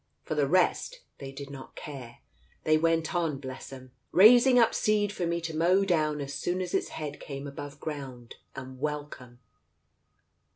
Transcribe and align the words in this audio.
For 0.23 0.33
the 0.33 0.47
rest, 0.47 1.01
they 1.19 1.31
did 1.31 1.51
not 1.51 1.75
care. 1.75 2.21
They 2.63 2.75
went 2.75 3.13
on, 3.13 3.37
bless 3.39 3.71
'em, 3.71 3.91
raising 4.11 4.57
up 4.57 4.73
seed 4.73 5.11
for 5.11 5.27
me 5.27 5.39
to 5.41 5.55
mow 5.55 5.85
down 5.85 6.21
as 6.21 6.33
soon 6.33 6.59
as 6.59 6.73
its 6.73 6.87
head 6.89 7.19
came 7.19 7.45
above 7.45 7.79
ground, 7.79 8.33
and 8.55 8.79
welcome 8.79 9.37